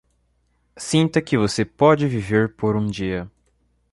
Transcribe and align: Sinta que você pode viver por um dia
Sinta 0.77 1.21
que 1.21 1.37
você 1.37 1.63
pode 1.63 2.07
viver 2.07 2.55
por 2.55 2.75
um 2.75 2.87
dia 2.87 3.29